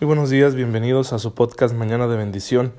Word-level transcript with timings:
Muy 0.00 0.08
buenos 0.08 0.28
días, 0.28 0.56
bienvenidos 0.56 1.12
a 1.12 1.20
su 1.20 1.34
podcast 1.34 1.72
Mañana 1.72 2.08
de 2.08 2.16
Bendición. 2.16 2.72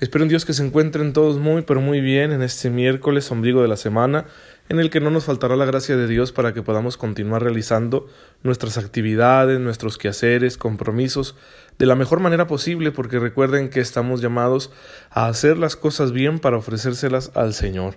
Espero 0.00 0.24
en 0.24 0.30
Dios 0.30 0.46
que 0.46 0.54
se 0.54 0.64
encuentren 0.64 1.12
todos 1.12 1.36
muy, 1.36 1.60
pero 1.60 1.82
muy 1.82 2.00
bien 2.00 2.32
en 2.32 2.40
este 2.40 2.70
miércoles, 2.70 3.30
ombligo 3.30 3.60
de 3.60 3.68
la 3.68 3.76
semana, 3.76 4.24
en 4.70 4.80
el 4.80 4.88
que 4.88 4.98
no 4.98 5.10
nos 5.10 5.24
faltará 5.24 5.54
la 5.54 5.66
gracia 5.66 5.98
de 5.98 6.06
Dios 6.08 6.32
para 6.32 6.54
que 6.54 6.62
podamos 6.62 6.96
continuar 6.96 7.42
realizando 7.42 8.08
nuestras 8.42 8.78
actividades, 8.78 9.60
nuestros 9.60 9.98
quehaceres, 9.98 10.56
compromisos, 10.56 11.36
de 11.78 11.84
la 11.84 11.94
mejor 11.94 12.20
manera 12.20 12.46
posible, 12.46 12.90
porque 12.90 13.18
recuerden 13.18 13.68
que 13.68 13.80
estamos 13.80 14.22
llamados 14.22 14.72
a 15.10 15.26
hacer 15.26 15.58
las 15.58 15.76
cosas 15.76 16.12
bien 16.12 16.38
para 16.38 16.56
ofrecérselas 16.56 17.32
al 17.34 17.52
Señor. 17.52 17.96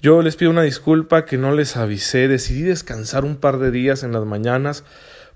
Yo 0.00 0.22
les 0.22 0.36
pido 0.36 0.50
una 0.50 0.62
disculpa 0.62 1.26
que 1.26 1.36
no 1.36 1.52
les 1.52 1.76
avisé, 1.76 2.26
decidí 2.26 2.62
descansar 2.62 3.26
un 3.26 3.36
par 3.36 3.58
de 3.58 3.70
días 3.70 4.02
en 4.02 4.12
las 4.12 4.24
mañanas 4.24 4.82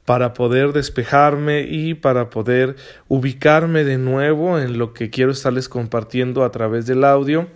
para 0.06 0.32
poder 0.32 0.72
despejarme 0.72 1.66
y 1.68 1.94
para 1.94 2.30
poder 2.30 2.76
ubicarme 3.08 3.84
de 3.84 3.98
nuevo 3.98 4.58
en 4.58 4.78
lo 4.78 4.94
que 4.94 5.10
quiero 5.10 5.32
estarles 5.32 5.68
compartiendo 5.68 6.44
a 6.44 6.50
través 6.50 6.86
del 6.86 7.04
audio. 7.04 7.48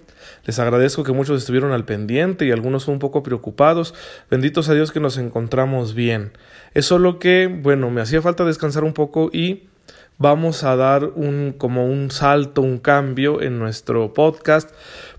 Les 0.45 0.59
agradezco 0.59 1.05
que 1.05 1.12
muchos 1.12 1.39
estuvieron 1.39 1.73
al 1.73 1.84
pendiente 1.84 2.45
y 2.45 2.51
algunos 2.51 2.89
un 2.89 2.98
poco 2.98 3.23
preocupados. 3.23 3.95
Benditos 4.30 4.69
a 4.69 4.75
Dios 4.75 4.91
que 4.91 5.01
nos 5.01 5.16
encontramos 5.16 5.95
bien. 5.95 6.33
Es 6.75 6.87
solo 6.87 7.19
que, 7.19 7.47
bueno, 7.47 7.91
me 7.91 8.01
hacía 8.01 8.20
falta 8.20 8.45
descansar 8.45 8.84
un 8.84 8.95
poco 8.95 9.30
y 9.33 9.69
vamos 10.19 10.64
a 10.64 10.77
dar 10.77 11.05
un 11.05 11.55
como 11.56 11.87
un 11.87 12.11
salto, 12.11 12.62
un 12.62 12.78
cambio 12.78 13.41
en 13.42 13.59
nuestro 13.59 14.12
podcast 14.12 14.70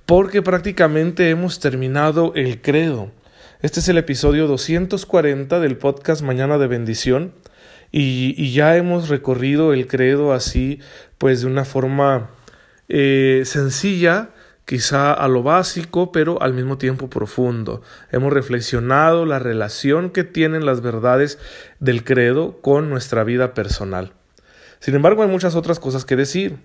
porque 0.06 0.42
prácticamente 0.42 1.30
hemos 1.30 1.60
terminado 1.62 2.34
el 2.36 2.62
credo. 2.62 3.10
Este 3.62 3.80
es 3.80 3.88
el 3.90 4.00
episodio 4.00 4.48
240 4.48 5.60
del 5.60 5.78
podcast 5.78 6.24
Mañana 6.24 6.58
de 6.58 6.66
Bendición 6.66 7.32
y, 7.92 8.52
ya 8.54 8.76
hemos 8.76 9.08
recorrido 9.08 9.72
el 9.72 9.86
credo 9.86 10.34
así, 10.34 10.80
pues 11.20 11.42
de 11.42 11.48
una 11.48 11.64
forma 11.64 12.32
eh, 12.90 13.44
sencilla, 13.46 14.30
quizá 14.66 15.14
a 15.14 15.28
lo 15.28 15.44
básico, 15.44 16.12
pero 16.12 16.42
al 16.42 16.56
mismo 16.56 16.80
tiempo 16.80 17.08
profundo. 17.08 17.84
Hemos 18.12 18.34
reflexionado 18.34 19.28
la 19.28 19.38
relación 19.38 20.10
que 20.10 20.24
tienen 20.24 20.66
las 20.66 20.82
verdades 20.82 21.38
del 21.80 22.04
credo 22.04 22.62
con 22.62 22.90
nuestra 22.90 23.24
vida 23.24 23.54
personal. 23.54 24.14
Sin 24.80 24.96
embargo, 24.96 25.22
hay 25.22 25.30
muchas 25.30 25.54
otras 25.54 25.80
cosas 25.80 26.04
que 26.04 26.16
decir. 26.16 26.58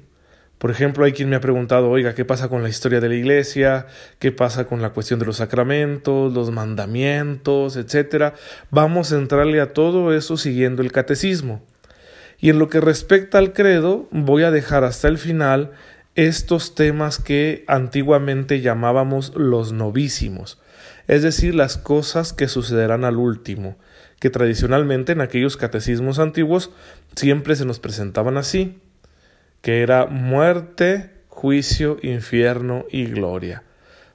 Por 0.59 0.71
ejemplo, 0.71 1.05
hay 1.05 1.13
quien 1.13 1.29
me 1.29 1.37
ha 1.37 1.41
preguntado, 1.41 1.91
oiga, 1.91 2.15
¿qué 2.15 2.25
pasa 2.25 2.49
con 2.49 2.63
la 2.63 2.71
historia 2.71 3.01
de 3.01 3.11
la 3.11 3.15
iglesia? 3.15 3.87
¿Qué 4.19 4.33
pasa 4.33 4.67
con 4.67 4.81
la 4.81 4.91
cuestión 4.91 5.21
de 5.21 5.27
los 5.27 5.37
sacramentos, 5.37 6.33
los 6.33 6.51
mandamientos, 6.51 7.77
etcétera? 7.77 8.35
Vamos 8.71 9.13
a 9.13 9.17
entrarle 9.19 9.61
a 9.61 9.75
todo 9.75 10.15
eso 10.15 10.39
siguiendo 10.39 10.81
el 10.81 10.93
catecismo. 10.93 11.63
Y 12.39 12.49
en 12.49 12.59
lo 12.59 12.71
que 12.71 12.81
respecta 12.81 13.37
al 13.37 13.53
credo, 13.53 14.09
voy 14.11 14.45
a 14.45 14.51
dejar 14.51 14.85
hasta 14.85 15.09
el 15.09 15.19
final 15.19 15.73
estos 16.15 16.75
temas 16.75 17.19
que 17.19 17.65
antiguamente 17.67 18.63
llamábamos 18.63 19.35
los 19.37 19.73
novísimos, 19.73 20.59
es 21.07 21.23
decir, 21.23 21.55
las 21.55 21.77
cosas 21.77 22.33
que 22.33 22.49
sucederán 22.49 23.05
al 23.05 23.17
último, 23.17 23.77
que 24.19 24.31
tradicionalmente 24.31 25.13
en 25.13 25.21
aquellos 25.21 25.59
catecismos 25.59 26.19
antiguos 26.19 26.71
siempre 27.15 27.55
se 27.55 27.67
nos 27.67 27.81
presentaban 27.81 28.39
así 28.39 28.81
que 29.63 29.83
era 29.83 30.07
muerte, 30.07 31.11
juicio, 31.29 31.99
infierno 32.03 32.85
y 32.91 33.07
gloria. 33.07 33.63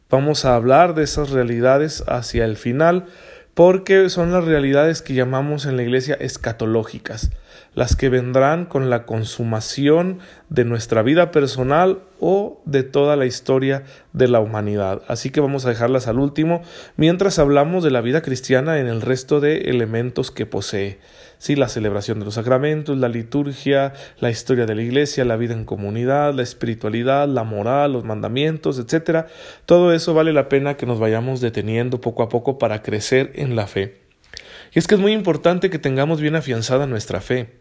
Vamos 0.10 0.44
a 0.44 0.56
hablar 0.56 0.94
de 0.94 1.04
esas 1.04 1.30
realidades 1.30 2.04
hacia 2.08 2.46
el 2.46 2.58
final 2.58 3.06
porque 3.54 4.10
son 4.10 4.32
las 4.32 4.46
realidades 4.46 5.02
que 5.02 5.14
llamamos 5.14 5.66
en 5.66 5.76
la 5.76 5.84
iglesia 5.84 6.16
escatológicas, 6.16 7.32
las 7.74 7.96
que 7.96 8.10
vendrán 8.10 8.66
con 8.66 8.90
la 8.90 9.06
consumación 9.06 10.20
de 10.50 10.66
nuestra 10.66 11.02
vida 11.02 11.32
personal 11.32 12.00
o 12.20 12.62
de 12.66 12.84
toda 12.84 13.16
la 13.16 13.26
historia 13.26 13.84
de 14.14 14.28
la 14.28 14.40
humanidad. 14.40 15.02
Así 15.08 15.30
que 15.30 15.42
vamos 15.42 15.66
a 15.66 15.70
dejarlas 15.70 16.08
al 16.08 16.20
último 16.20 16.62
mientras 16.96 17.40
hablamos 17.40 17.84
de 17.84 17.92
la 17.92 18.02
vida 18.02 18.22
cristiana 18.22 18.80
en 18.80 18.88
el 18.88 19.02
resto 19.02 19.40
de 19.40 19.70
elementos 19.70 20.32
que 20.32 20.46
posee 20.46 21.00
sí, 21.42 21.56
la 21.56 21.70
celebración 21.70 22.20
de 22.20 22.26
los 22.26 22.36
sacramentos, 22.36 22.96
la 23.00 23.10
liturgia, 23.10 23.94
la 24.20 24.30
historia 24.30 24.68
de 24.68 24.76
la 24.76 24.84
iglesia, 24.84 25.26
la 25.26 25.38
vida 25.38 25.56
en 25.56 25.66
comunidad, 25.66 26.36
la 26.36 26.44
espiritualidad, 26.44 27.28
la 27.28 27.44
moral, 27.44 27.94
los 27.94 28.04
mandamientos, 28.04 28.78
etcétera. 28.78 29.26
Todo 29.66 29.92
eso 29.92 30.14
vale 30.14 30.34
la 30.34 30.50
pena 30.50 30.78
que 30.78 30.86
nos 30.86 31.00
vayamos 31.00 31.42
deteniendo 31.42 32.00
poco 32.00 32.22
a 32.22 32.30
poco 32.30 32.60
para 32.60 32.84
crecer 32.84 33.32
en 33.34 33.56
la 33.56 33.66
fe. 33.66 34.02
Y 34.72 34.78
es 34.78 34.86
que 34.86 34.94
es 34.94 35.02
muy 35.02 35.14
importante 35.14 35.72
que 35.72 35.80
tengamos 35.80 36.22
bien 36.22 36.36
afianzada 36.36 36.86
nuestra 36.86 37.22
fe. 37.22 37.61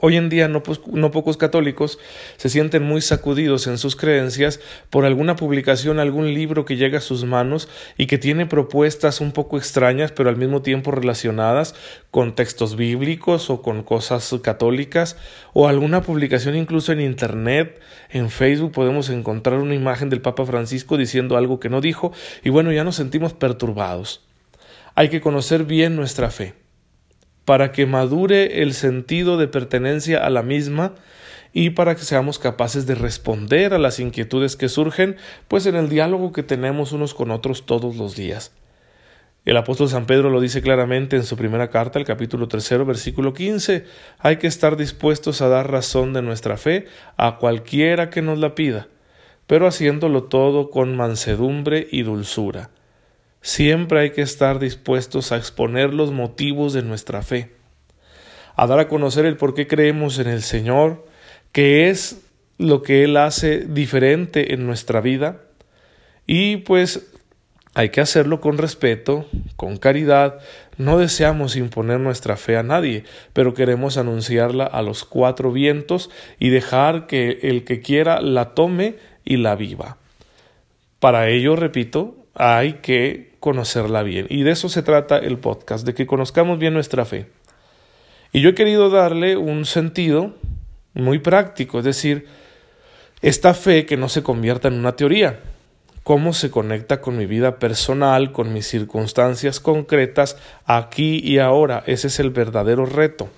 Hoy 0.00 0.16
en 0.16 0.28
día 0.28 0.48
no, 0.48 0.62
pocos 0.62 1.36
católicos 1.38 1.98
se 2.36 2.50
sienten 2.50 2.82
muy 2.82 3.00
sacudidos 3.00 3.66
en 3.66 3.78
sus 3.78 3.96
creencias 3.96 4.60
por 4.90 5.06
alguna 5.06 5.34
publicación, 5.34 5.98
algún 5.98 6.34
libro 6.34 6.66
que 6.66 6.76
llega 6.76 6.98
a 6.98 7.00
sus 7.00 7.24
manos 7.24 7.70
y 7.96 8.06
que 8.06 8.18
tiene 8.18 8.44
propuestas 8.44 9.22
un 9.22 9.32
poco 9.32 9.56
extrañas 9.56 10.12
pero 10.12 10.28
al 10.28 10.36
mismo 10.36 10.60
tiempo 10.60 10.90
relacionadas 10.90 11.74
con 12.10 12.34
textos 12.34 12.76
bíblicos 12.76 13.48
o 13.48 13.62
con 13.62 13.82
cosas 13.82 14.34
católicas 14.42 15.16
o 15.54 15.68
alguna 15.68 16.02
publicación 16.02 16.54
incluso 16.54 16.92
en 16.92 17.00
Internet, 17.00 17.80
en 18.10 18.28
Facebook 18.28 18.72
podemos 18.72 19.08
encontrar 19.08 19.58
una 19.58 19.74
imagen 19.74 20.10
del 20.10 20.20
Papa 20.20 20.44
Francisco 20.44 20.98
diciendo 20.98 21.38
algo 21.38 21.60
que 21.60 21.70
no 21.70 21.80
dijo 21.80 22.12
y 22.44 22.50
bueno 22.50 22.72
ya 22.72 22.84
nos 22.84 22.96
sentimos 22.96 23.32
perturbados. 23.32 24.22
Hay 24.94 25.08
que 25.08 25.22
conocer 25.22 25.64
bien 25.64 25.96
nuestra 25.96 26.30
fe 26.30 26.67
para 27.48 27.72
que 27.72 27.86
madure 27.86 28.60
el 28.60 28.74
sentido 28.74 29.38
de 29.38 29.48
pertenencia 29.48 30.18
a 30.22 30.28
la 30.28 30.42
misma 30.42 30.92
y 31.54 31.70
para 31.70 31.94
que 31.94 32.02
seamos 32.02 32.38
capaces 32.38 32.86
de 32.86 32.94
responder 32.94 33.72
a 33.72 33.78
las 33.78 34.00
inquietudes 34.00 34.54
que 34.54 34.68
surgen, 34.68 35.16
pues 35.48 35.64
en 35.64 35.74
el 35.74 35.88
diálogo 35.88 36.34
que 36.34 36.42
tenemos 36.42 36.92
unos 36.92 37.14
con 37.14 37.30
otros 37.30 37.64
todos 37.64 37.96
los 37.96 38.14
días. 38.14 38.52
El 39.46 39.56
apóstol 39.56 39.88
San 39.88 40.04
Pedro 40.04 40.28
lo 40.28 40.42
dice 40.42 40.60
claramente 40.60 41.16
en 41.16 41.22
su 41.22 41.38
primera 41.38 41.70
carta, 41.70 41.98
el 41.98 42.04
capítulo 42.04 42.48
tercero, 42.48 42.84
versículo 42.84 43.32
quince. 43.32 43.86
Hay 44.18 44.36
que 44.36 44.46
estar 44.46 44.76
dispuestos 44.76 45.40
a 45.40 45.48
dar 45.48 45.70
razón 45.70 46.12
de 46.12 46.20
nuestra 46.20 46.58
fe 46.58 46.84
a 47.16 47.38
cualquiera 47.38 48.10
que 48.10 48.20
nos 48.20 48.38
la 48.38 48.54
pida, 48.54 48.88
pero 49.46 49.66
haciéndolo 49.66 50.24
todo 50.24 50.68
con 50.68 50.94
mansedumbre 50.98 51.88
y 51.90 52.02
dulzura 52.02 52.68
Siempre 53.40 54.00
hay 54.00 54.10
que 54.10 54.22
estar 54.22 54.58
dispuestos 54.58 55.32
a 55.32 55.36
exponer 55.36 55.94
los 55.94 56.12
motivos 56.12 56.72
de 56.72 56.82
nuestra 56.82 57.22
fe, 57.22 57.52
a 58.56 58.66
dar 58.66 58.80
a 58.80 58.88
conocer 58.88 59.26
el 59.26 59.36
por 59.36 59.54
qué 59.54 59.66
creemos 59.66 60.18
en 60.18 60.28
el 60.28 60.42
Señor, 60.42 61.06
qué 61.52 61.88
es 61.88 62.20
lo 62.58 62.82
que 62.82 63.04
Él 63.04 63.16
hace 63.16 63.60
diferente 63.60 64.54
en 64.54 64.66
nuestra 64.66 65.00
vida, 65.00 65.40
y 66.26 66.58
pues 66.58 67.08
hay 67.78 67.90
que 67.90 68.00
hacerlo 68.00 68.40
con 68.40 68.58
respeto, 68.58 69.26
con 69.54 69.76
caridad. 69.76 70.40
No 70.78 70.98
deseamos 70.98 71.54
imponer 71.54 72.00
nuestra 72.00 72.36
fe 72.36 72.56
a 72.56 72.64
nadie, 72.64 73.04
pero 73.32 73.54
queremos 73.54 73.96
anunciarla 73.96 74.64
a 74.64 74.82
los 74.82 75.04
cuatro 75.04 75.52
vientos 75.52 76.10
y 76.40 76.48
dejar 76.48 77.06
que 77.06 77.38
el 77.42 77.64
que 77.64 77.80
quiera 77.80 78.20
la 78.20 78.54
tome 78.54 78.96
y 79.24 79.36
la 79.36 79.54
viva. 79.54 79.96
Para 80.98 81.28
ello, 81.28 81.54
repito, 81.54 82.16
hay 82.38 82.74
que 82.74 83.32
conocerla 83.40 84.02
bien. 84.02 84.26
Y 84.30 84.44
de 84.44 84.52
eso 84.52 84.68
se 84.68 84.82
trata 84.82 85.18
el 85.18 85.38
podcast, 85.38 85.84
de 85.84 85.92
que 85.92 86.06
conozcamos 86.06 86.58
bien 86.58 86.72
nuestra 86.72 87.04
fe. 87.04 87.26
Y 88.32 88.40
yo 88.40 88.50
he 88.50 88.54
querido 88.54 88.90
darle 88.90 89.36
un 89.36 89.64
sentido 89.64 90.34
muy 90.94 91.18
práctico, 91.18 91.80
es 91.80 91.84
decir, 91.84 92.26
esta 93.22 93.54
fe 93.54 93.86
que 93.86 93.96
no 93.96 94.08
se 94.08 94.22
convierta 94.22 94.68
en 94.68 94.74
una 94.74 94.94
teoría, 94.94 95.40
cómo 96.04 96.32
se 96.32 96.50
conecta 96.50 97.00
con 97.00 97.16
mi 97.16 97.26
vida 97.26 97.58
personal, 97.58 98.30
con 98.30 98.52
mis 98.52 98.68
circunstancias 98.68 99.58
concretas, 99.58 100.36
aquí 100.64 101.20
y 101.22 101.38
ahora. 101.38 101.82
Ese 101.86 102.06
es 102.06 102.20
el 102.20 102.30
verdadero 102.30 102.86
reto. 102.86 103.28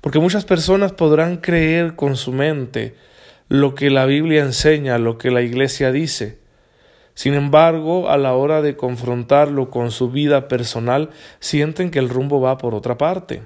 Porque 0.00 0.18
muchas 0.18 0.44
personas 0.44 0.92
podrán 0.92 1.36
creer 1.36 1.94
con 1.94 2.16
su 2.16 2.32
mente 2.32 2.96
lo 3.48 3.74
que 3.74 3.90
la 3.90 4.06
Biblia 4.06 4.42
enseña, 4.42 4.98
lo 4.98 5.16
que 5.16 5.30
la 5.30 5.42
Iglesia 5.42 5.92
dice, 5.92 6.39
sin 7.20 7.34
embargo, 7.34 8.08
a 8.08 8.16
la 8.16 8.32
hora 8.32 8.62
de 8.62 8.76
confrontarlo 8.78 9.68
con 9.68 9.90
su 9.90 10.10
vida 10.10 10.48
personal, 10.48 11.10
sienten 11.38 11.90
que 11.90 11.98
el 11.98 12.08
rumbo 12.08 12.40
va 12.40 12.56
por 12.56 12.74
otra 12.74 12.96
parte, 12.96 13.42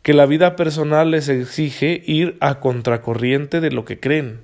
que 0.00 0.14
la 0.14 0.24
vida 0.24 0.56
personal 0.56 1.10
les 1.10 1.28
exige 1.28 2.02
ir 2.06 2.38
a 2.40 2.60
contracorriente 2.60 3.60
de 3.60 3.72
lo 3.72 3.84
que 3.84 4.00
creen. 4.00 4.40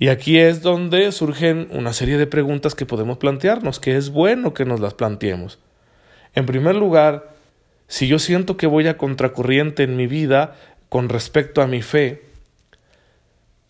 Y 0.00 0.08
aquí 0.08 0.36
es 0.36 0.62
donde 0.62 1.12
surgen 1.12 1.68
una 1.70 1.92
serie 1.92 2.18
de 2.18 2.26
preguntas 2.26 2.74
que 2.74 2.86
podemos 2.86 3.18
plantearnos, 3.18 3.78
que 3.78 3.96
es 3.96 4.10
bueno 4.10 4.52
que 4.52 4.64
nos 4.64 4.80
las 4.80 4.94
planteemos. 4.94 5.60
En 6.34 6.44
primer 6.44 6.74
lugar, 6.74 7.36
si 7.86 8.08
yo 8.08 8.18
siento 8.18 8.56
que 8.56 8.66
voy 8.66 8.88
a 8.88 8.98
contracorriente 8.98 9.84
en 9.84 9.96
mi 9.96 10.08
vida 10.08 10.56
con 10.88 11.08
respecto 11.08 11.62
a 11.62 11.68
mi 11.68 11.82
fe, 11.82 12.24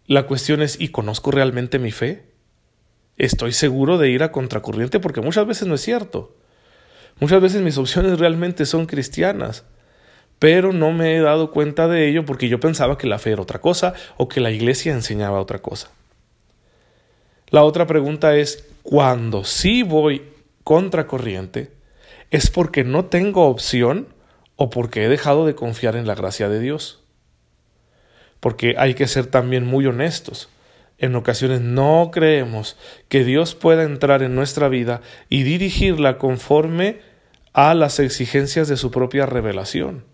la 0.07 0.23
cuestión 0.23 0.63
es 0.63 0.81
¿y 0.81 0.89
conozco 0.89 1.31
realmente 1.31 1.79
mi 1.79 1.91
fe? 1.91 2.28
Estoy 3.19 3.53
seguro 3.53 3.99
de 3.99 4.11
ir 4.11 4.23
a 4.23 4.33
contracorriente 4.33 5.01
porque 5.01 5.21
muchas 5.21 5.47
veces 5.47 5.69
no 5.69 5.75
es 5.75 5.83
cierto. 5.83 6.35
Muchas 7.21 7.43
veces 7.43 7.63
mis 7.63 7.77
opciones 7.77 8.19
realmente 8.19 8.65
son 8.65 8.87
cristianas, 8.87 9.65
pero 10.39 10.73
no 10.73 10.93
me 10.93 11.17
he 11.17 11.21
dado 11.21 11.51
cuenta 11.51 11.89
de 11.89 12.09
ello 12.09 12.25
porque 12.25 12.49
yo 12.49 12.61
pensaba 12.61 12.97
que 12.97 13.09
la 13.09 13.19
fe 13.19 13.33
era 13.33 13.43
otra 13.43 13.61
cosa 13.61 13.95
o 14.17 14.29
que 14.29 14.41
la 14.41 14.53
iglesia 14.53 14.93
enseñaba 14.93 15.41
otra 15.41 15.59
cosa. 15.59 15.91
La 17.51 17.65
otra 17.65 17.87
pregunta 17.87 18.37
es, 18.37 18.69
cuando 18.83 19.43
sí 19.43 19.83
voy 19.83 20.23
contracorriente, 20.65 21.73
¿es 22.31 22.51
porque 22.51 22.85
no 22.85 23.07
tengo 23.07 23.47
opción 23.47 24.07
o 24.57 24.71
porque 24.71 25.05
he 25.05 25.09
dejado 25.09 25.45
de 25.47 25.55
confiar 25.55 25.97
en 25.97 26.07
la 26.07 26.15
gracia 26.15 26.49
de 26.49 26.61
Dios? 26.61 27.03
Porque 28.39 28.75
hay 28.79 28.95
que 28.95 29.09
ser 29.09 29.27
también 29.27 29.67
muy 29.67 29.87
honestos. 29.87 30.49
En 30.99 31.15
ocasiones 31.15 31.61
no 31.61 32.11
creemos 32.13 32.77
que 33.09 33.25
Dios 33.25 33.55
pueda 33.55 33.85
entrar 33.85 34.23
en 34.23 34.35
nuestra 34.35 34.69
vida 34.69 35.01
y 35.29 35.45
dirigirla 35.45 36.19
conforme 36.19 37.01
a 37.53 37.75
las 37.75 38.01
exigencias 38.01 38.69
de 38.69 38.77
su 38.77 38.91
propia 38.91 39.25
revelación. 39.25 40.05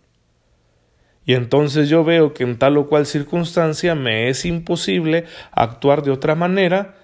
Y 1.26 1.34
entonces 1.34 1.88
yo 1.88 2.04
veo 2.04 2.34
que 2.34 2.44
en 2.44 2.58
tal 2.58 2.76
o 2.76 2.86
cual 2.88 3.06
circunstancia 3.06 3.94
me 3.94 4.28
es 4.28 4.44
imposible 4.44 5.24
actuar 5.52 6.02
de 6.02 6.10
otra 6.10 6.34
manera, 6.34 6.96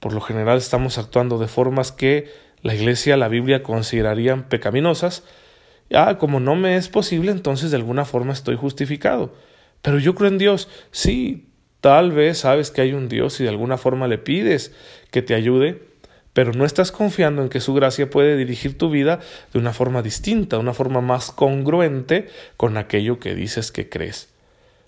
por 0.00 0.14
lo 0.14 0.22
general 0.22 0.56
estamos 0.56 0.96
actuando 0.96 1.38
de 1.38 1.46
formas 1.46 1.92
que 1.92 2.30
la 2.62 2.74
Iglesia, 2.74 3.18
la 3.18 3.28
Biblia 3.28 3.62
considerarían 3.62 4.48
pecaminosas, 4.48 5.24
ah, 5.92 6.16
como 6.18 6.40
no 6.40 6.56
me 6.56 6.76
es 6.76 6.88
posible, 6.88 7.32
entonces 7.32 7.70
de 7.70 7.76
alguna 7.76 8.06
forma 8.06 8.32
estoy 8.32 8.56
justificado. 8.56 9.34
Pero 9.82 9.98
yo 9.98 10.14
creo 10.14 10.30
en 10.30 10.38
Dios, 10.38 10.68
sí, 10.90 11.50
tal 11.86 12.10
vez 12.10 12.38
sabes 12.38 12.72
que 12.72 12.80
hay 12.80 12.94
un 12.94 13.08
Dios 13.08 13.38
y 13.38 13.44
de 13.44 13.48
alguna 13.48 13.78
forma 13.78 14.08
le 14.08 14.18
pides 14.18 14.72
que 15.12 15.22
te 15.22 15.36
ayude, 15.36 15.84
pero 16.32 16.52
no 16.52 16.64
estás 16.64 16.90
confiando 16.90 17.42
en 17.42 17.48
que 17.48 17.60
su 17.60 17.74
gracia 17.74 18.10
puede 18.10 18.36
dirigir 18.36 18.76
tu 18.76 18.90
vida 18.90 19.20
de 19.52 19.60
una 19.60 19.72
forma 19.72 20.02
distinta, 20.02 20.58
una 20.58 20.74
forma 20.74 21.00
más 21.00 21.30
congruente 21.30 22.28
con 22.56 22.76
aquello 22.76 23.20
que 23.20 23.36
dices 23.36 23.70
que 23.70 23.88
crees. 23.88 24.30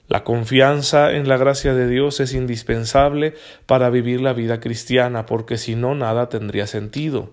La 0.08 0.24
confianza 0.24 1.12
en 1.12 1.28
la 1.28 1.36
gracia 1.36 1.72
de 1.72 1.86
Dios 1.86 2.18
es 2.18 2.34
indispensable 2.34 3.34
para 3.66 3.90
vivir 3.90 4.20
la 4.20 4.32
vida 4.32 4.58
cristiana, 4.58 5.24
porque 5.24 5.56
si 5.56 5.76
no, 5.76 5.94
nada 5.94 6.28
tendría 6.28 6.66
sentido. 6.66 7.30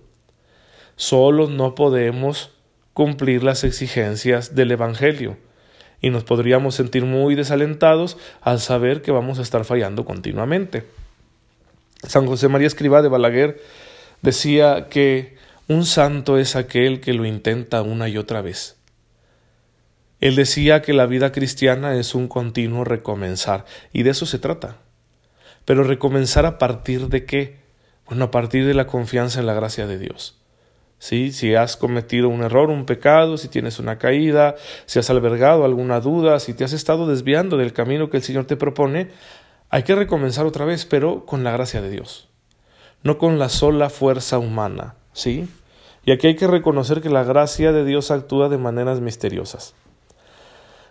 Solo 0.96 1.50
no 1.50 1.74
podemos 1.74 2.52
cumplir 2.94 3.42
las 3.42 3.64
exigencias 3.64 4.54
del 4.54 4.70
Evangelio, 4.70 5.38
y 6.06 6.12
nos 6.12 6.24
podríamos 6.24 6.76
sentir 6.76 7.04
muy 7.04 7.34
desalentados 7.34 8.16
al 8.42 8.60
saber 8.60 9.02
que 9.02 9.10
vamos 9.10 9.40
a 9.40 9.42
estar 9.42 9.66
fallando 9.66 10.06
continuamente. 10.06 10.86
San 12.04 12.28
José 12.28 12.48
María 12.48 12.68
Escribá 12.68 13.02
de 13.02 13.10
Balaguer 13.10 13.60
decía 14.22 14.88
que 14.88 15.36
un 15.68 15.84
santo 15.84 16.38
es 16.38 16.56
aquel 16.56 17.02
que 17.02 17.14
lo 17.14 17.26
intenta 17.26 17.82
una 17.82 18.08
y 18.08 18.20
otra 18.20 18.44
vez. 18.44 18.78
Él 20.22 20.36
decía 20.36 20.84
que 20.84 20.94
la 20.94 21.08
vida 21.08 21.32
cristiana 21.32 21.96
es 21.96 22.14
un 22.14 22.28
continuo 22.28 22.84
recomenzar, 22.84 23.66
y 23.92 24.04
de 24.04 24.12
eso 24.12 24.28
se 24.28 24.38
trata. 24.38 24.78
Pero 25.66 25.84
recomenzar 25.84 26.46
a 26.46 26.60
partir 26.60 27.08
de 27.08 27.26
qué? 27.26 27.56
Bueno, 28.06 28.26
a 28.26 28.30
partir 28.30 28.68
de 28.68 28.76
la 28.76 28.86
confianza 28.86 29.40
en 29.40 29.48
la 29.48 29.56
gracia 29.56 29.88
de 29.88 29.98
Dios. 29.98 30.38
Si 30.98 31.54
has 31.54 31.78
cometido 31.78 32.30
un 32.30 32.44
error, 32.44 32.70
un 32.70 32.86
pecado, 32.86 33.38
si 33.38 33.48
tienes 33.48 33.80
una 33.80 33.98
caída, 33.98 34.56
si 34.86 35.00
has 35.00 35.10
albergado 35.10 35.66
alguna 35.66 36.00
duda, 36.00 36.40
si 36.40 36.54
te 36.54 36.64
has 36.64 36.74
estado 36.74 37.08
desviando 37.08 37.58
del 37.58 37.74
camino 37.74 38.10
que 38.10 38.18
el 38.18 38.24
Señor 38.24 38.46
te 38.46 38.58
propone, 38.58 39.10
hay 39.70 39.84
que 39.84 39.96
recomenzar 39.96 40.46
otra 40.46 40.66
vez, 40.66 40.86
pero 40.86 41.26
con 41.26 41.44
la 41.44 41.52
gracia 41.52 41.82
de 41.82 41.90
Dios 41.90 42.30
no 43.06 43.20
con 43.20 43.38
la 43.38 43.50
sola 43.50 43.92
fuerza 43.92 44.40
humana, 44.40 44.96
¿sí? 45.14 45.48
Y 46.06 46.12
aquí 46.12 46.26
hay 46.26 46.36
que 46.36 46.48
reconocer 46.48 47.02
que 47.02 47.10
la 47.12 47.24
gracia 47.24 47.72
de 47.72 47.86
Dios 47.86 48.10
actúa 48.10 48.50
de 48.50 48.58
maneras 48.58 49.00
misteriosas. 49.00 49.76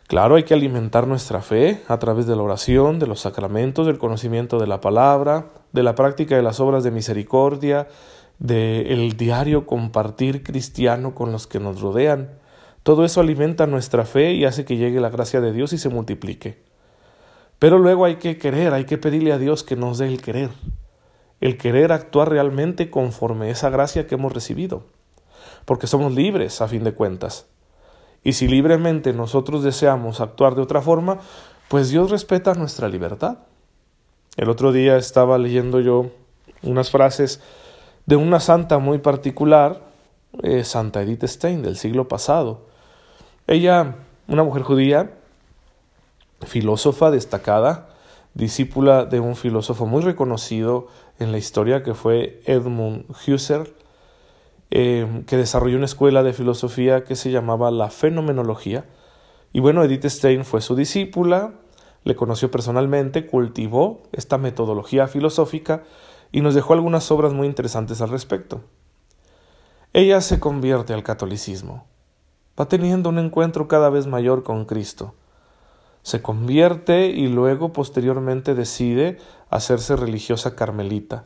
Claro, 0.07 0.37
hay 0.37 0.45
que 0.45 0.55
alimentar 0.55 1.09
nuestra 1.09 1.43
fe 1.43 1.83
a 1.89 1.99
través 1.99 2.29
de 2.29 2.37
la 2.37 2.43
oración, 2.43 3.01
de 3.01 3.09
los 3.09 3.21
sacramentos, 3.21 3.87
del 3.87 3.99
conocimiento 3.99 4.61
de 4.61 4.69
la 4.69 4.81
palabra, 4.81 5.47
de 5.73 5.83
la 5.83 5.97
práctica 5.97 6.37
de 6.37 6.43
las 6.43 6.61
obras 6.61 6.85
de 6.85 6.93
misericordia, 6.93 7.89
del 8.39 9.17
diario 9.17 9.67
compartir 9.67 10.43
cristiano 10.43 11.15
con 11.15 11.33
los 11.33 11.47
que 11.47 11.61
nos 11.61 11.81
rodean. 11.81 12.31
Todo 12.83 13.05
eso 13.05 13.21
alimenta 13.21 13.67
nuestra 13.67 14.05
fe 14.05 14.33
y 14.33 14.45
hace 14.45 14.65
que 14.65 14.77
llegue 14.77 15.01
la 15.01 15.11
gracia 15.11 15.41
de 15.41 15.53
Dios 15.53 15.73
y 15.73 15.79
se 15.79 15.89
multiplique. 15.89 16.63
Pero 17.59 17.79
luego 17.79 18.05
hay 18.05 18.17
que 18.17 18.37
querer, 18.37 18.75
hay 18.75 18.85
que 18.85 18.99
pedirle 18.99 19.33
a 19.33 19.39
Dios 19.39 19.63
que 19.63 19.77
nos 19.77 19.99
dé 19.99 20.09
el 20.09 20.21
querer 20.21 20.51
el 21.45 21.59
querer 21.59 21.93
actuar 21.93 22.31
realmente 22.31 22.91
conforme 22.91 23.51
esa 23.51 23.69
gracia 23.69 24.07
que 24.07 24.15
hemos 24.15 24.33
recibido, 24.33 24.85
porque 25.67 25.87
somos 25.87 26.15
libres 26.15 26.63
a 26.63 26.69
fin 26.69 26.85
de 26.85 26.95
cuentas. 26.95 27.47
Y 28.23 28.33
si 28.33 28.49
libremente 28.49 29.13
nosotros 29.13 29.63
deseamos 29.63 30.23
actuar 30.23 30.55
de 30.55 30.63
otra 30.63 30.81
forma, 30.81 31.19
pues 31.69 31.91
Dios 31.91 32.11
respeta 32.11 32.55
nuestra 32.55 32.89
libertad. 32.89 33.41
El 34.37 34.49
otro 34.49 34.73
día 34.73 34.97
estaba 34.97 35.37
leyendo 35.37 35.81
yo 35.81 36.13
unas 36.63 36.91
frases 36.91 37.43
de 38.07 38.17
una 38.17 38.41
santa 38.41 38.79
muy 38.79 38.99
particular, 38.99 39.81
eh, 40.43 40.65
Santa 40.65 41.03
Edith 41.03 41.25
Stein, 41.25 41.63
del 41.63 41.77
siglo 41.77 42.09
pasado. 42.09 42.67
Ella, 43.47 43.97
una 44.29 44.43
mujer 44.43 44.63
judía, 44.63 45.13
filósofa 46.47 47.11
destacada, 47.11 47.89
discípula 48.35 49.05
de 49.05 49.21
un 49.21 49.37
filósofo 49.37 49.87
muy 49.87 50.03
reconocido 50.03 50.89
en 51.19 51.33
la 51.33 51.39
historia 51.39 51.83
que 51.83 51.95
fue 51.95 52.43
Edmund 52.47 53.07
Husserl, 53.27 53.73
eh, 54.71 55.23
que 55.27 55.37
desarrolló 55.37 55.77
una 55.77 55.85
escuela 55.85 56.23
de 56.23 56.33
filosofía 56.33 57.05
que 57.05 57.17
se 57.17 57.31
llamaba 57.31 57.71
la 57.71 57.91
fenomenología. 57.91 58.85
Y 59.53 59.61
bueno, 59.61 59.85
Edith 59.85 60.07
Stein 60.07 60.45
fue 60.45 60.61
su 60.61 60.75
discípula, 60.75 61.53
le 62.03 62.17
conoció 62.17 62.51
personalmente, 62.51 63.27
cultivó 63.27 64.03
esta 64.13 64.37
metodología 64.37 65.07
filosófica 65.07 65.85
y 66.35 66.43
nos 66.43 66.55
dejó 66.55 66.75
algunas 66.75 67.11
obras 67.11 67.33
muy 67.33 67.47
interesantes 67.47 68.03
al 68.03 68.11
respecto. 68.11 68.61
Ella 69.93 70.21
se 70.21 70.41
convierte 70.41 70.93
al 70.93 71.03
catolicismo, 71.03 71.87
va 72.61 72.69
teniendo 72.69 73.09
un 73.09 73.19
encuentro 73.19 73.69
cada 73.69 73.89
vez 73.89 74.07
mayor 74.07 74.43
con 74.43 74.65
Cristo 74.65 75.15
se 76.05 76.21
convierte 76.21 77.07
y 77.07 77.29
luego 77.29 77.73
posteriormente 77.73 78.55
decide 78.55 79.19
hacerse 79.49 79.97
religiosa 79.97 80.55
carmelita. 80.55 81.25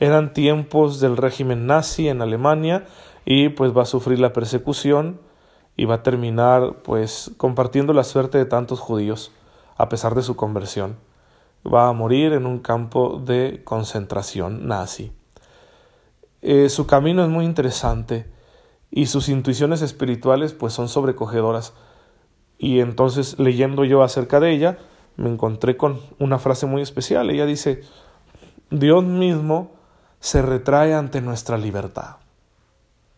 Eran 0.00 0.34
tiempos 0.34 1.00
del 1.00 1.16
régimen 1.16 1.66
nazi 1.66 2.08
en 2.08 2.20
Alemania 2.20 2.84
y 3.24 3.48
pues 3.48 3.74
va 3.76 3.82
a 3.82 3.86
sufrir 3.86 4.20
la 4.20 4.34
persecución 4.34 5.18
y 5.76 5.86
va 5.86 5.96
a 5.96 6.02
terminar 6.02 6.82
pues 6.84 7.30
compartiendo 7.38 7.94
la 7.94 8.04
suerte 8.04 8.36
de 8.36 8.44
tantos 8.44 8.80
judíos 8.80 9.32
a 9.78 9.88
pesar 9.88 10.14
de 10.14 10.22
su 10.22 10.36
conversión. 10.36 10.96
Va 11.66 11.88
a 11.88 11.92
morir 11.92 12.32
en 12.32 12.46
un 12.46 12.58
campo 12.58 13.20
de 13.24 13.62
concentración 13.64 14.66
nazi. 14.66 15.12
Eh, 16.40 16.68
su 16.68 16.86
camino 16.86 17.22
es 17.22 17.28
muy 17.28 17.44
interesante 17.44 18.26
y 18.90 19.06
sus 19.06 19.28
intuiciones 19.28 19.80
espirituales 19.80 20.52
pues 20.54 20.72
son 20.72 20.88
sobrecogedoras 20.88 21.72
y 22.58 22.80
entonces 22.80 23.38
leyendo 23.40 23.84
yo 23.84 24.02
acerca 24.04 24.38
de 24.38 24.52
ella, 24.52 24.78
me 25.16 25.28
encontré 25.28 25.76
con 25.76 26.00
una 26.20 26.38
frase 26.38 26.66
muy 26.66 26.80
especial. 26.80 27.28
Ella 27.30 27.44
dice, 27.44 27.82
Dios 28.70 29.02
mismo 29.04 29.72
se 30.20 30.42
retrae 30.42 30.94
ante 30.94 31.20
nuestra 31.20 31.58
libertad. 31.58 32.18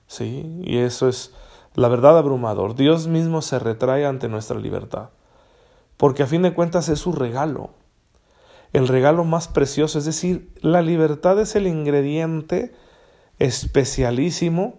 ¿Sí? 0.06 0.60
Y 0.64 0.78
eso 0.78 1.08
es 1.08 1.34
la 1.74 1.88
verdad 1.88 2.16
abrumador. 2.16 2.74
Dios 2.74 3.06
mismo 3.06 3.42
se 3.42 3.58
retrae 3.58 4.06
ante 4.06 4.28
nuestra 4.28 4.58
libertad. 4.58 5.10
Porque 5.98 6.22
a 6.22 6.26
fin 6.26 6.40
de 6.40 6.54
cuentas 6.54 6.88
es 6.88 7.00
su 7.00 7.12
regalo. 7.12 7.70
El 8.74 8.88
regalo 8.88 9.24
más 9.24 9.46
precioso. 9.46 9.98
Es 9.98 10.04
decir, 10.04 10.52
la 10.60 10.82
libertad 10.82 11.40
es 11.40 11.54
el 11.54 11.68
ingrediente 11.68 12.74
especialísimo 13.38 14.74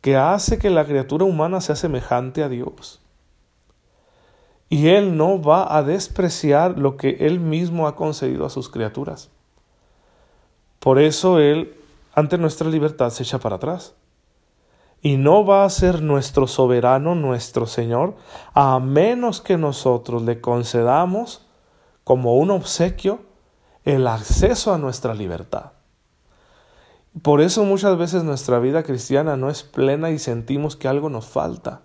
que 0.00 0.16
hace 0.16 0.58
que 0.58 0.70
la 0.70 0.86
criatura 0.86 1.26
humana 1.26 1.60
sea 1.60 1.76
semejante 1.76 2.42
a 2.42 2.48
Dios. 2.48 3.02
Y 4.70 4.88
Él 4.88 5.18
no 5.18 5.40
va 5.40 5.76
a 5.76 5.82
despreciar 5.82 6.78
lo 6.78 6.96
que 6.96 7.18
Él 7.20 7.38
mismo 7.38 7.86
ha 7.86 7.96
concedido 7.96 8.46
a 8.46 8.50
sus 8.50 8.70
criaturas. 8.70 9.30
Por 10.80 10.98
eso 10.98 11.38
Él, 11.38 11.76
ante 12.14 12.38
nuestra 12.38 12.68
libertad, 12.70 13.10
se 13.10 13.24
echa 13.24 13.38
para 13.38 13.56
atrás. 13.56 13.94
Y 15.02 15.18
no 15.18 15.44
va 15.44 15.66
a 15.66 15.70
ser 15.70 16.00
nuestro 16.00 16.46
soberano, 16.46 17.14
nuestro 17.14 17.66
Señor, 17.66 18.14
a 18.54 18.78
menos 18.80 19.42
que 19.42 19.58
nosotros 19.58 20.22
le 20.22 20.40
concedamos 20.40 21.46
como 22.04 22.36
un 22.36 22.50
obsequio 22.50 23.33
el 23.84 24.06
acceso 24.06 24.72
a 24.72 24.78
nuestra 24.78 25.14
libertad. 25.14 25.72
Por 27.22 27.40
eso 27.40 27.64
muchas 27.64 27.96
veces 27.96 28.24
nuestra 28.24 28.58
vida 28.58 28.82
cristiana 28.82 29.36
no 29.36 29.50
es 29.50 29.62
plena 29.62 30.10
y 30.10 30.18
sentimos 30.18 30.76
que 30.76 30.88
algo 30.88 31.10
nos 31.10 31.26
falta 31.26 31.82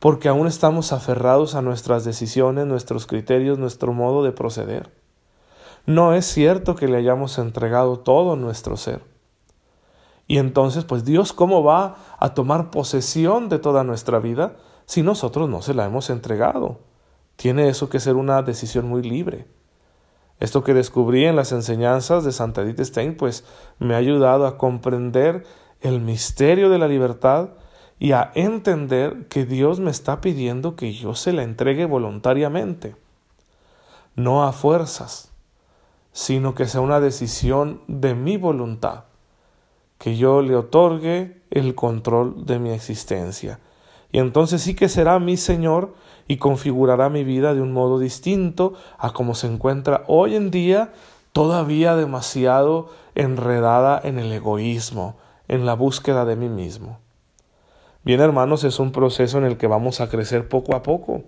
porque 0.00 0.28
aún 0.28 0.46
estamos 0.46 0.92
aferrados 0.92 1.54
a 1.54 1.62
nuestras 1.62 2.04
decisiones, 2.04 2.66
nuestros 2.66 3.06
criterios, 3.06 3.58
nuestro 3.58 3.92
modo 3.92 4.24
de 4.24 4.32
proceder. 4.32 4.90
No 5.84 6.14
es 6.14 6.24
cierto 6.24 6.74
que 6.74 6.88
le 6.88 6.96
hayamos 6.96 7.38
entregado 7.38 7.98
todo 7.98 8.34
nuestro 8.34 8.78
ser. 8.78 9.04
Y 10.26 10.38
entonces, 10.38 10.84
pues 10.84 11.04
Dios, 11.04 11.34
¿cómo 11.34 11.62
va 11.62 11.96
a 12.18 12.32
tomar 12.32 12.70
posesión 12.70 13.50
de 13.50 13.58
toda 13.58 13.84
nuestra 13.84 14.20
vida 14.20 14.56
si 14.86 15.02
nosotros 15.02 15.48
no 15.50 15.60
se 15.60 15.74
la 15.74 15.84
hemos 15.84 16.08
entregado. 16.08 16.80
Tiene 17.36 17.68
eso 17.68 17.90
que 17.90 18.00
ser 18.00 18.16
una 18.16 18.42
decisión 18.42 18.88
muy 18.88 19.02
libre. 19.02 19.46
Esto 20.40 20.64
que 20.64 20.72
descubrí 20.74 21.26
en 21.26 21.36
las 21.36 21.52
enseñanzas 21.52 22.24
de 22.24 22.32
Santa 22.32 22.62
Edith 22.62 22.80
Stein, 22.80 23.14
pues 23.16 23.44
me 23.78 23.94
ha 23.94 23.98
ayudado 23.98 24.46
a 24.46 24.56
comprender 24.56 25.44
el 25.82 26.00
misterio 26.00 26.70
de 26.70 26.78
la 26.78 26.88
libertad 26.88 27.50
y 27.98 28.12
a 28.12 28.32
entender 28.34 29.28
que 29.28 29.44
Dios 29.44 29.80
me 29.80 29.90
está 29.90 30.22
pidiendo 30.22 30.74
que 30.74 30.94
yo 30.94 31.14
se 31.14 31.34
la 31.34 31.42
entregue 31.42 31.84
voluntariamente, 31.84 32.96
no 34.16 34.44
a 34.44 34.52
fuerzas, 34.52 35.30
sino 36.12 36.54
que 36.54 36.66
sea 36.66 36.80
una 36.80 37.00
decisión 37.00 37.82
de 37.86 38.14
mi 38.14 38.38
voluntad, 38.38 39.04
que 39.98 40.16
yo 40.16 40.40
le 40.40 40.56
otorgue 40.56 41.42
el 41.50 41.74
control 41.74 42.46
de 42.46 42.58
mi 42.58 42.70
existencia. 42.70 43.60
Y 44.12 44.18
entonces 44.18 44.62
sí 44.62 44.74
que 44.74 44.88
será 44.88 45.18
mi 45.18 45.36
Señor 45.36 45.94
y 46.26 46.36
configurará 46.36 47.08
mi 47.08 47.24
vida 47.24 47.54
de 47.54 47.60
un 47.60 47.72
modo 47.72 47.98
distinto 47.98 48.74
a 48.98 49.12
como 49.12 49.34
se 49.34 49.46
encuentra 49.46 50.04
hoy 50.06 50.36
en 50.36 50.50
día, 50.50 50.92
todavía 51.32 51.96
demasiado 51.96 52.90
enredada 53.14 54.00
en 54.02 54.18
el 54.18 54.32
egoísmo, 54.32 55.16
en 55.48 55.66
la 55.66 55.74
búsqueda 55.74 56.24
de 56.24 56.36
mí 56.36 56.48
mismo. 56.48 56.98
Bien, 58.02 58.20
hermanos, 58.20 58.64
es 58.64 58.78
un 58.78 58.92
proceso 58.92 59.38
en 59.38 59.44
el 59.44 59.58
que 59.58 59.66
vamos 59.66 60.00
a 60.00 60.08
crecer 60.08 60.48
poco 60.48 60.74
a 60.74 60.82
poco. 60.82 61.24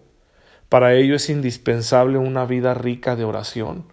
Para 0.69 0.95
ello 0.95 1.17
es 1.17 1.29
indispensable 1.29 2.17
una 2.17 2.47
vida 2.47 2.73
rica 2.73 3.15
de 3.15 3.25
oración. 3.25 3.85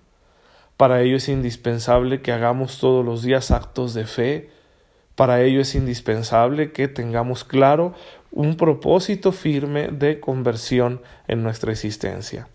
Para 0.78 1.02
ello 1.02 1.18
es 1.18 1.28
indispensable 1.28 2.22
que 2.22 2.32
hagamos 2.32 2.80
todos 2.80 3.04
los 3.04 3.22
días 3.22 3.52
actos 3.52 3.94
de 3.94 4.06
fe. 4.06 4.50
Para 5.20 5.42
ello 5.42 5.60
es 5.60 5.76
indispensable 5.76 6.72
que 6.72 6.88
tengamos 6.88 7.44
claro 7.44 7.94
un 8.32 8.56
propósito 8.56 9.34
firme 9.34 9.90
de 9.90 10.22
conversión 10.22 11.02
en 11.28 11.44
nuestra 11.44 11.74
existencia. 11.74 12.48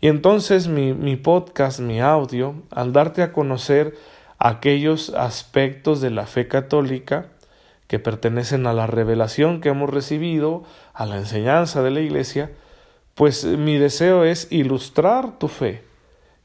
Y 0.00 0.06
entonces 0.06 0.68
mi, 0.68 1.16
podcast, 1.16 1.80
mi 1.80 2.00
audio, 2.00 2.54
al 2.70 2.92
darte 2.92 3.22
a 3.22 3.32
conocer 3.32 3.96
aquellos 4.38 5.12
aspectos 5.14 6.00
de 6.00 6.10
la 6.10 6.26
fe 6.26 6.46
católica 6.46 7.26
que 7.88 7.98
pertenecen 7.98 8.68
a 8.68 8.72
la 8.72 8.86
revelación 8.86 9.60
que 9.60 9.70
hemos 9.70 9.90
recibido, 9.90 10.62
a 10.92 11.06
la 11.06 11.16
enseñanza 11.16 11.82
de 11.82 11.90
la 11.90 12.02
Iglesia, 12.02 12.52
pues 13.16 13.44
mi 13.44 13.78
deseo 13.78 14.22
es 14.22 14.46
ilustrar 14.52 15.40
tu 15.40 15.48
fe, 15.48 15.82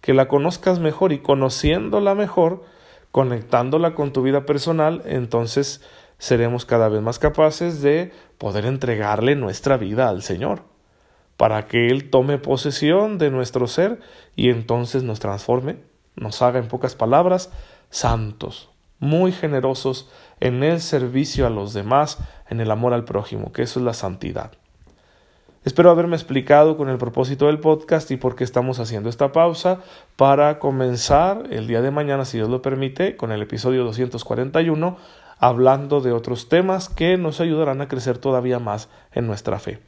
que 0.02 0.16
la 0.16 0.28
conozcas 0.28 0.80
mejor 0.80 1.12
y 1.12 1.20
conociéndola 1.20 2.16
mejor, 2.16 2.64
conectándola 3.12 3.96
con 3.96 4.13
tu 4.13 4.22
vida 4.22 4.46
personal, 4.46 5.01
entonces 5.06 5.82
seremos 6.18 6.66
cada 6.66 6.89
vez 6.89 7.01
más 7.01 7.20
capaces 7.20 7.82
de 7.82 8.12
poder 8.38 8.66
entregarle 8.66 9.36
nuestra 9.36 9.78
vida 9.78 10.10
al 10.10 10.22
Señor, 10.22 10.63
para 11.38 11.68
que 11.68 11.88
Él 11.88 12.10
tome 12.10 12.38
posesión 12.38 13.18
de 13.18 13.32
nuestro 13.32 13.68
ser 13.68 14.00
y 14.36 14.50
entonces 14.50 15.04
nos 15.04 15.20
transforme, 15.20 15.78
nos 16.16 16.42
haga 16.42 16.60
en 16.60 16.68
pocas 16.68 16.96
palabras 16.96 17.51
santos, 17.89 18.70
muy 19.00 19.32
generosos 19.32 20.10
en 20.39 20.63
el 20.63 20.82
servicio 20.82 21.48
a 21.48 21.50
los 21.50 21.74
demás, 21.74 22.20
en 22.50 22.60
el 22.60 22.70
amor 22.70 22.94
al 22.94 23.06
prójimo, 23.06 23.54
que 23.54 23.63
eso 23.63 23.80
es 23.80 23.86
la 23.86 23.94
santidad. 23.94 24.51
Espero 25.66 25.92
haberme 25.92 26.16
explicado 26.16 26.78
con 26.78 26.88
el 26.88 26.98
propósito 26.98 27.48
del 27.48 27.60
podcast 27.60 28.10
y 28.12 28.18
por 28.18 28.38
qué 28.38 28.46
estamos 28.46 28.80
haciendo 28.80 29.10
esta 29.10 29.34
pausa 29.34 29.82
para 30.16 30.58
comenzar 30.58 31.44
el 31.51 31.68
día 31.68 31.82
de 31.82 31.92
mañana, 31.92 32.24
si 32.24 32.38
Dios 32.38 32.50
lo 32.50 32.62
permite, 32.62 33.18
con 33.18 33.34
el 33.34 33.42
episodio 33.42 33.84
241 33.84 34.98
hablando 35.38 36.00
de 36.00 36.13
otros 36.13 36.48
temas 36.48 36.88
que 36.88 37.18
nos 37.18 37.42
ayudarán 37.42 37.82
a 37.82 37.89
crecer 37.89 38.18
todavía 38.18 38.60
más 38.60 38.88
en 39.12 39.28
nuestra 39.28 39.60
fe. 39.60 39.80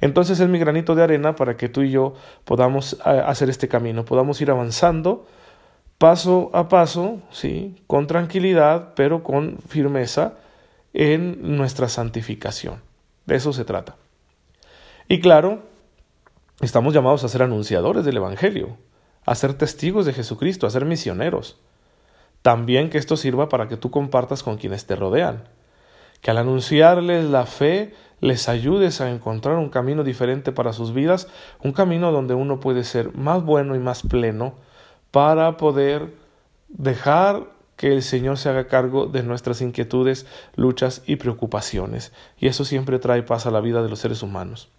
Entonces 0.00 0.40
es 0.40 0.48
mi 0.48 0.58
granito 0.58 0.96
de 0.96 1.04
arena 1.04 1.36
para 1.36 1.56
que 1.56 1.68
tú 1.68 1.82
y 1.82 1.92
yo 1.92 2.14
podamos 2.44 2.94
eh, 2.94 3.22
hacer 3.24 3.48
este 3.50 3.68
camino, 3.68 4.04
podamos 4.04 4.40
ir 4.40 4.50
avanzando 4.50 5.26
paso 5.96 6.50
a 6.54 6.68
paso, 6.68 7.20
sí, 7.30 7.80
con 7.86 8.08
tranquilidad, 8.08 8.94
pero 8.96 9.22
con 9.22 9.58
firmeza 9.68 10.34
en 10.92 11.56
nuestra 11.56 11.88
santificación. 11.88 12.80
De 13.26 13.36
eso 13.36 13.52
se 13.52 13.64
trata. 13.64 13.96
Y 15.06 15.20
claro, 15.20 15.62
estamos 16.60 16.94
llamados 16.94 17.24
a 17.24 17.28
ser 17.28 17.42
anunciadores 17.42 18.04
del 18.04 18.16
Evangelio, 18.16 18.78
a 19.26 19.34
ser 19.34 19.52
testigos 19.54 20.06
de 20.06 20.14
Jesucristo, 20.14 20.66
a 20.66 20.70
ser 20.70 20.86
misioneros. 20.86 21.58
También 22.40 22.88
que 22.88 22.98
esto 22.98 23.16
sirva 23.16 23.48
para 23.48 23.68
que 23.68 23.76
tú 23.76 23.90
compartas 23.90 24.42
con 24.42 24.56
quienes 24.56 24.86
te 24.86 24.96
rodean. 24.96 25.44
Que 26.22 26.30
al 26.30 26.38
anunciarles 26.38 27.26
la 27.26 27.44
fe 27.44 27.94
les 28.20 28.48
ayudes 28.48 29.02
a 29.02 29.10
encontrar 29.10 29.56
un 29.56 29.68
camino 29.68 30.04
diferente 30.04 30.52
para 30.52 30.72
sus 30.72 30.94
vidas, 30.94 31.28
un 31.62 31.72
camino 31.72 32.10
donde 32.10 32.32
uno 32.32 32.60
puede 32.60 32.84
ser 32.84 33.14
más 33.14 33.42
bueno 33.42 33.76
y 33.76 33.78
más 33.78 34.02
pleno 34.02 34.54
para 35.10 35.58
poder 35.58 36.14
dejar 36.68 37.44
que 37.76 37.92
el 37.92 38.02
Señor 38.02 38.38
se 38.38 38.48
haga 38.48 38.68
cargo 38.68 39.06
de 39.06 39.22
nuestras 39.22 39.60
inquietudes, 39.60 40.26
luchas 40.56 41.02
y 41.06 41.16
preocupaciones. 41.16 42.12
Y 42.38 42.46
eso 42.46 42.64
siempre 42.64 42.98
trae 42.98 43.22
paz 43.22 43.44
a 43.46 43.50
la 43.50 43.60
vida 43.60 43.82
de 43.82 43.90
los 43.90 43.98
seres 43.98 44.22
humanos. 44.22 44.70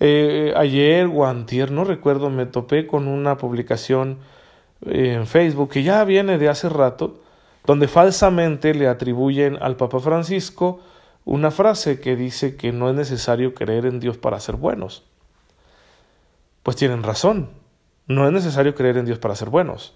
Eh, 0.00 0.52
ayer 0.56 1.08
o 1.12 1.26
antier, 1.26 1.70
no 1.70 1.84
recuerdo, 1.84 2.30
me 2.30 2.46
topé 2.46 2.86
con 2.86 3.08
una 3.08 3.36
publicación 3.36 4.18
en 4.86 5.26
Facebook, 5.26 5.70
que 5.70 5.82
ya 5.82 6.04
viene 6.04 6.38
de 6.38 6.48
hace 6.48 6.68
rato, 6.68 7.20
donde 7.64 7.88
falsamente 7.88 8.74
le 8.74 8.88
atribuyen 8.88 9.56
al 9.62 9.76
Papa 9.76 10.00
Francisco 10.00 10.80
una 11.24 11.50
frase 11.50 12.00
que 12.00 12.16
dice 12.16 12.56
que 12.56 12.72
no 12.72 12.90
es 12.90 12.94
necesario 12.94 13.54
creer 13.54 13.86
en 13.86 14.00
Dios 14.00 14.18
para 14.18 14.40
ser 14.40 14.56
buenos. 14.56 15.04
Pues 16.62 16.76
tienen 16.76 17.02
razón, 17.02 17.50
no 18.06 18.26
es 18.26 18.32
necesario 18.32 18.74
creer 18.74 18.98
en 18.98 19.06
Dios 19.06 19.18
para 19.18 19.34
ser 19.34 19.48
buenos. 19.48 19.94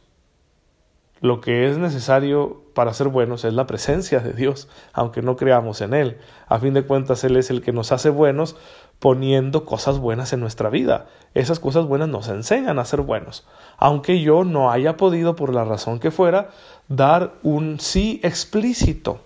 Lo 1.20 1.40
que 1.40 1.68
es 1.68 1.78
necesario 1.78 2.62
para 2.74 2.94
ser 2.94 3.08
buenos 3.08 3.44
es 3.44 3.52
la 3.52 3.66
presencia 3.66 4.20
de 4.20 4.32
Dios, 4.32 4.68
aunque 4.92 5.20
no 5.20 5.36
creamos 5.36 5.80
en 5.80 5.92
Él. 5.92 6.18
A 6.46 6.60
fin 6.60 6.74
de 6.74 6.84
cuentas, 6.84 7.24
Él 7.24 7.36
es 7.36 7.50
el 7.50 7.60
que 7.60 7.72
nos 7.72 7.90
hace 7.90 8.08
buenos 8.08 8.56
poniendo 8.98 9.64
cosas 9.64 9.98
buenas 9.98 10.32
en 10.32 10.40
nuestra 10.40 10.70
vida. 10.70 11.06
Esas 11.34 11.60
cosas 11.60 11.86
buenas 11.86 12.08
nos 12.08 12.28
enseñan 12.28 12.78
a 12.78 12.84
ser 12.84 13.02
buenos. 13.02 13.46
Aunque 13.76 14.20
yo 14.20 14.44
no 14.44 14.70
haya 14.70 14.96
podido, 14.96 15.36
por 15.36 15.54
la 15.54 15.64
razón 15.64 16.00
que 16.00 16.10
fuera, 16.10 16.50
dar 16.88 17.34
un 17.42 17.78
sí 17.80 18.20
explícito 18.22 19.20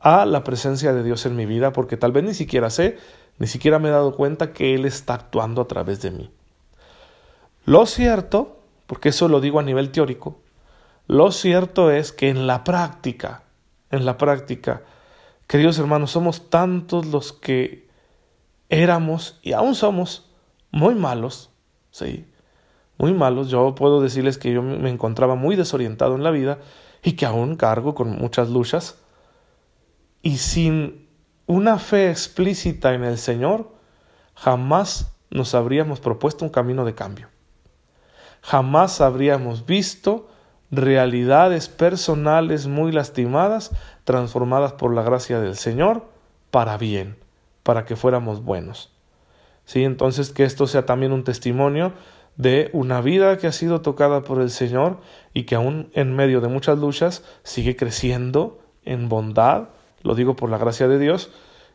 a 0.00 0.26
la 0.26 0.44
presencia 0.44 0.92
de 0.92 1.02
Dios 1.02 1.26
en 1.26 1.36
mi 1.36 1.46
vida, 1.46 1.72
porque 1.72 1.96
tal 1.96 2.12
vez 2.12 2.24
ni 2.24 2.34
siquiera 2.34 2.70
sé, 2.70 2.98
ni 3.38 3.46
siquiera 3.46 3.78
me 3.78 3.88
he 3.88 3.92
dado 3.92 4.14
cuenta 4.14 4.52
que 4.52 4.74
Él 4.74 4.84
está 4.84 5.14
actuando 5.14 5.62
a 5.62 5.68
través 5.68 6.02
de 6.02 6.10
mí. 6.10 6.30
Lo 7.64 7.86
cierto, 7.86 8.58
porque 8.86 9.10
eso 9.10 9.28
lo 9.28 9.40
digo 9.40 9.60
a 9.60 9.64
nivel 9.64 9.90
teórico, 9.90 10.38
lo 11.06 11.32
cierto 11.32 11.90
es 11.90 12.12
que 12.12 12.28
en 12.28 12.46
la 12.46 12.64
práctica, 12.64 13.42
en 13.90 14.04
la 14.04 14.18
práctica, 14.18 14.82
queridos 15.46 15.78
hermanos, 15.78 16.10
somos 16.10 16.50
tantos 16.50 17.06
los 17.06 17.32
que 17.32 17.87
éramos 18.68 19.38
y 19.42 19.52
aún 19.52 19.74
somos 19.74 20.30
muy 20.70 20.94
malos, 20.94 21.50
sí, 21.90 22.26
muy 22.98 23.12
malos. 23.14 23.48
Yo 23.48 23.74
puedo 23.74 24.00
decirles 24.00 24.38
que 24.38 24.52
yo 24.52 24.62
me 24.62 24.90
encontraba 24.90 25.34
muy 25.34 25.56
desorientado 25.56 26.14
en 26.14 26.22
la 26.22 26.30
vida 26.30 26.58
y 27.02 27.12
que 27.12 27.26
aún 27.26 27.56
cargo 27.56 27.94
con 27.94 28.10
muchas 28.10 28.50
luchas. 28.50 28.98
Y 30.22 30.38
sin 30.38 31.08
una 31.46 31.78
fe 31.78 32.10
explícita 32.10 32.92
en 32.94 33.04
el 33.04 33.18
Señor, 33.18 33.72
jamás 34.34 35.14
nos 35.30 35.54
habríamos 35.54 36.00
propuesto 36.00 36.44
un 36.44 36.50
camino 36.50 36.84
de 36.84 36.94
cambio. 36.94 37.28
Jamás 38.42 39.00
habríamos 39.00 39.66
visto 39.66 40.28
realidades 40.70 41.68
personales 41.68 42.66
muy 42.66 42.92
lastimadas, 42.92 43.70
transformadas 44.04 44.74
por 44.74 44.94
la 44.94 45.02
gracia 45.02 45.40
del 45.40 45.56
Señor 45.56 46.06
para 46.50 46.76
bien, 46.76 47.16
para 47.68 47.84
que 47.84 47.96
fuéramos 47.96 48.42
buenos. 48.42 48.90
Sí, 49.66 49.84
entonces 49.84 50.30
que 50.30 50.44
esto 50.44 50.66
sea 50.66 50.86
también 50.86 51.12
un 51.12 51.22
testimonio 51.22 51.92
de 52.36 52.70
una 52.72 53.02
vida 53.02 53.36
que 53.36 53.46
ha 53.46 53.52
sido 53.52 53.82
tocada 53.82 54.22
por 54.22 54.40
el 54.40 54.48
Señor 54.48 55.00
y 55.34 55.42
que 55.42 55.54
aún 55.54 55.90
en 55.92 56.16
medio 56.16 56.40
de 56.40 56.48
muchas 56.48 56.78
luchas 56.78 57.24
sigue 57.42 57.76
creciendo 57.76 58.58
en 58.86 59.10
bondad, 59.10 59.68
lo 60.00 60.14
digo 60.14 60.34
por 60.34 60.48
la 60.48 60.56
gracia 60.56 60.88
de 60.88 60.98
Dios. 60.98 61.30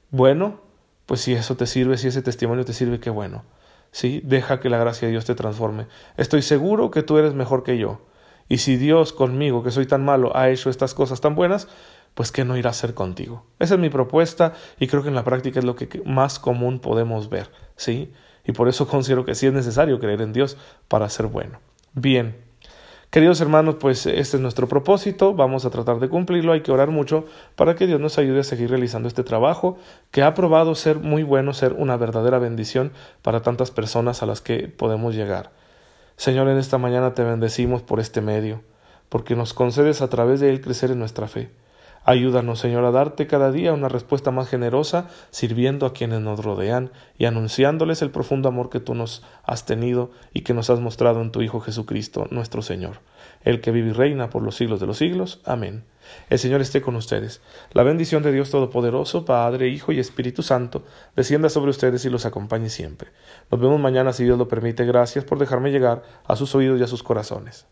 Bueno, 0.10 0.62
pues 1.06 1.22
si 1.22 1.34
eso 1.34 1.58
te 1.58 1.68
sirve, 1.68 2.00
si 2.00 2.08
ese 2.08 2.24
testimonio 2.24 2.66
te 2.66 2.74
sirve, 2.74 3.00
qué 3.00 3.12
bueno. 3.12 3.44
Sí, 3.92 4.20
deja 4.24 4.60
que 4.60 4.72
la 4.72 4.80
gracia 4.80 5.08
de 5.08 5.12
Dios 5.12 5.26
te 5.26 5.36
transforme. 5.36 5.86
Estoy 6.18 6.42
seguro 6.42 6.90
que 6.90 7.04
tú 7.04 7.20
eres 7.20 7.36
mejor 7.36 7.62
que 7.62 7.78
yo. 7.78 8.02
Y 8.50 8.58
si 8.58 8.78
Dios 8.78 9.14
conmigo, 9.14 9.62
que 9.62 9.70
soy 9.70 9.86
tan 9.86 10.04
malo, 10.04 10.36
ha 10.36 10.50
hecho 10.50 10.72
estas 10.72 10.96
cosas 10.96 11.22
tan 11.22 11.36
buenas, 11.36 11.68
pues 12.14 12.32
¿qué 12.32 12.46
no 12.46 12.58
irá 12.58 12.70
a 12.70 12.72
hacer 12.72 12.94
contigo? 12.94 13.46
Esa 13.60 13.76
es 13.76 13.80
mi 13.80 13.90
propuesta 13.90 14.54
y 14.80 14.88
creo 14.88 15.04
que 15.04 15.10
en 15.10 15.16
la 15.16 15.24
práctica 15.24 15.60
es 15.60 15.66
lo 15.66 15.76
que 15.76 16.02
más 16.06 16.40
común 16.40 16.80
podemos 16.80 17.30
ver, 17.30 17.50
¿sí? 17.76 18.12
Y 18.46 18.52
por 18.52 18.70
eso 18.70 18.88
considero 18.90 19.26
que 19.26 19.36
sí 19.36 19.48
es 19.48 19.54
necesario 19.54 20.00
creer 20.00 20.22
en 20.22 20.34
Dios 20.34 20.58
para 20.88 21.10
ser 21.10 21.28
bueno. 21.28 21.60
Bien, 21.94 22.36
Queridos 23.14 23.42
hermanos, 23.42 23.76
pues 23.80 24.08
este 24.08 24.38
es 24.38 24.42
nuestro 24.42 24.68
propósito, 24.68 25.36
vamos 25.36 25.66
a 25.66 25.70
tratar 25.70 26.00
de 26.00 26.10
cumplirlo, 26.10 26.52
hay 26.52 26.62
que 26.62 26.72
orar 26.72 26.90
mucho 26.90 27.26
para 27.56 27.76
que 27.76 27.86
Dios 27.86 28.00
nos 28.00 28.18
ayude 28.18 28.40
a 28.40 28.44
seguir 28.44 28.72
realizando 28.72 29.08
este 29.08 29.24
trabajo 29.24 29.78
que 30.10 30.24
ha 30.24 30.34
probado 30.34 30.74
ser 30.74 30.98
muy 30.98 31.22
bueno, 31.22 31.54
ser 31.54 31.74
una 31.74 31.96
verdadera 31.96 32.40
bendición 32.40 32.92
para 33.22 33.44
tantas 33.44 33.70
personas 33.70 34.24
a 34.24 34.26
las 34.26 34.42
que 34.42 34.68
podemos 34.68 35.14
llegar. 35.14 35.52
Señor, 36.16 36.48
en 36.48 36.58
esta 36.58 36.80
mañana 36.80 37.14
te 37.14 37.24
bendecimos 37.24 37.84
por 37.84 38.00
este 38.00 38.20
medio, 38.22 38.64
porque 39.10 39.36
nos 39.36 39.54
concedes 39.54 40.02
a 40.02 40.10
través 40.10 40.40
de 40.40 40.50
él 40.50 40.60
crecer 40.60 40.90
en 40.90 40.98
nuestra 40.98 41.28
fe. 41.28 41.52
Ayúdanos, 42.06 42.60
Señor, 42.60 42.84
a 42.84 42.92
darte 42.92 43.28
cada 43.28 43.50
día 43.50 43.72
una 43.72 43.88
respuesta 43.88 44.32
más 44.32 44.50
generosa, 44.50 45.08
sirviendo 45.32 45.86
a 45.86 45.94
quienes 45.94 46.20
nos 46.20 46.44
rodean 46.44 46.92
y 47.18 47.26
anunciándoles 47.26 48.02
el 48.02 48.12
profundo 48.12 48.50
amor 48.50 48.70
que 48.70 48.82
tú 48.82 48.94
nos 48.94 49.24
has 49.44 49.66
tenido 49.66 50.12
y 50.34 50.42
que 50.42 50.54
nos 50.54 50.70
has 50.70 50.82
mostrado 50.82 51.22
en 51.22 51.32
tu 51.32 51.42
Hijo 51.42 51.62
Jesucristo, 51.62 52.28
nuestro 52.30 52.62
Señor, 52.62 53.00
el 53.46 53.62
que 53.62 53.72
vive 53.72 53.92
y 53.92 53.94
reina 53.94 54.30
por 54.30 54.44
los 54.44 54.56
siglos 54.56 54.82
de 54.82 54.88
los 54.88 54.98
siglos. 54.98 55.40
Amén. 55.46 55.86
El 56.30 56.40
Señor 56.40 56.60
esté 56.60 56.82
con 56.82 56.98
ustedes. 56.98 57.42
La 57.72 57.84
bendición 57.84 58.22
de 58.22 58.34
Dios 58.34 58.52
Todopoderoso, 58.52 59.24
Padre, 59.24 59.70
Hijo 59.70 59.94
y 59.94 60.00
Espíritu 60.00 60.44
Santo, 60.44 60.84
descienda 61.16 61.48
sobre 61.48 61.72
ustedes 61.72 62.04
y 62.04 62.10
los 62.10 62.26
acompañe 62.26 62.70
siempre. 62.70 63.12
Nos 63.50 63.62
vemos 63.62 63.80
mañana 63.80 64.12
si 64.12 64.26
Dios 64.26 64.38
lo 64.38 64.50
permite. 64.50 64.86
Gracias 64.86 65.24
por 65.24 65.40
dejarme 65.40 65.72
llegar 65.72 66.04
a 66.28 66.36
sus 66.36 66.54
oídos 66.54 66.82
y 66.82 66.84
a 66.84 66.88
sus 66.88 67.02
corazones. 67.02 67.66